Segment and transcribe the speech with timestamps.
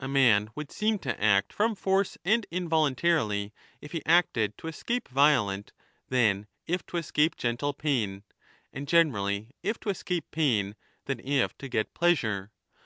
[0.00, 3.52] A man would more seem to act from force and involuntarily,
[3.82, 5.74] if he acted to escape violent
[6.08, 8.22] than if to escape gentle pain,
[8.72, 12.52] and generally if to escape pain than 25 if to get pleasure.